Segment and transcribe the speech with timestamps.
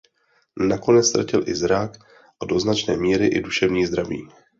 [0.57, 1.97] Nakonec ztratil i zrak
[2.39, 4.27] a do značné míry i duševní zdraví.